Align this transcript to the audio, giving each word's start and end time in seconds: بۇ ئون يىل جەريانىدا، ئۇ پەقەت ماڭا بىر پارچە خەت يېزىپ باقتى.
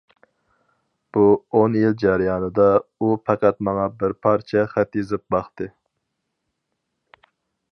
بۇ 1.17 1.25
ئون 1.59 1.75
يىل 1.79 1.97
جەريانىدا، 2.03 2.65
ئۇ 2.99 3.09
پەقەت 3.27 3.61
ماڭا 3.67 3.85
بىر 3.99 4.15
پارچە 4.27 4.65
خەت 4.73 4.99
يېزىپ 5.01 5.25
باقتى. 5.37 5.69